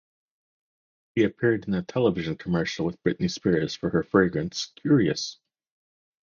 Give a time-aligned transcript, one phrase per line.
[1.13, 5.37] He appeared in a television commercial with Britney Spears for her fragrance, Curious.